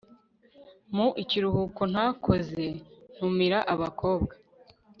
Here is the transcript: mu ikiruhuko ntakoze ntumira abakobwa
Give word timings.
mu 0.95 1.07
ikiruhuko 1.23 1.81
ntakoze 1.91 2.65
ntumira 3.13 3.59
abakobwa 3.73 4.33